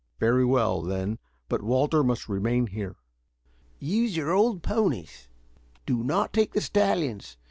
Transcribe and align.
"Very 0.19 0.43
well, 0.43 0.81
then. 0.81 1.19
But 1.47 1.61
Walter 1.61 2.03
must 2.03 2.27
remain 2.27 2.65
here." 2.65 2.95
"Use 3.77 4.17
your 4.17 4.31
old 4.33 4.63
ponies. 4.63 5.27
Do 5.85 6.03
not 6.03 6.33
take 6.33 6.53
the 6.53 6.61
stallions," 6.61 7.05
advised 7.25 7.29
Parry. 7.33 7.39